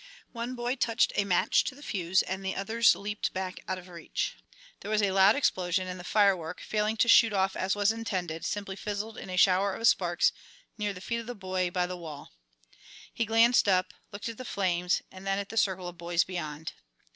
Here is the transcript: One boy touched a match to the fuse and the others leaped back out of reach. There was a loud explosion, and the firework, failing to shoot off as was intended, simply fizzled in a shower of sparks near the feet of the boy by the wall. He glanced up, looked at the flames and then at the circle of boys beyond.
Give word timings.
One 0.31 0.55
boy 0.55 0.77
touched 0.77 1.13
a 1.15 1.25
match 1.25 1.63
to 1.65 1.75
the 1.75 1.83
fuse 1.83 2.23
and 2.23 2.43
the 2.43 2.55
others 2.55 2.95
leaped 2.95 3.33
back 3.33 3.59
out 3.67 3.77
of 3.77 3.87
reach. 3.87 4.33
There 4.79 4.89
was 4.89 5.03
a 5.03 5.11
loud 5.11 5.35
explosion, 5.35 5.87
and 5.87 5.99
the 5.99 6.03
firework, 6.03 6.59
failing 6.59 6.97
to 6.97 7.07
shoot 7.07 7.33
off 7.33 7.55
as 7.55 7.75
was 7.75 7.91
intended, 7.91 8.43
simply 8.43 8.75
fizzled 8.75 9.15
in 9.15 9.29
a 9.29 9.37
shower 9.37 9.75
of 9.75 9.87
sparks 9.87 10.31
near 10.75 10.91
the 10.91 11.01
feet 11.01 11.19
of 11.19 11.27
the 11.27 11.35
boy 11.35 11.69
by 11.69 11.85
the 11.85 11.97
wall. 11.97 12.31
He 13.13 13.25
glanced 13.25 13.67
up, 13.67 13.93
looked 14.11 14.27
at 14.27 14.39
the 14.39 14.43
flames 14.43 15.03
and 15.11 15.27
then 15.27 15.37
at 15.37 15.49
the 15.49 15.55
circle 15.55 15.87
of 15.87 15.99
boys 15.99 16.23
beyond. 16.23 16.73